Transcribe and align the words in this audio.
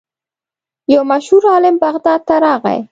یو 0.93 1.01
مشهور 1.11 1.43
عالم 1.51 1.75
بغداد 1.81 2.21
ته 2.27 2.35
راغی. 2.43 2.79